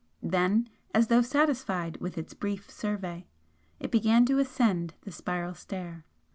Then, 0.23 0.67
as 0.95 1.09
though 1.09 1.21
satisfied 1.21 1.97
with 1.97 2.17
its 2.17 2.33
brief 2.33 2.71
survey, 2.71 3.27
it 3.79 3.91
began 3.91 4.25
to 4.25 4.39
ascend 4.39 4.95
the 5.01 5.11
spiral 5.11 5.53
stair. 5.53 6.05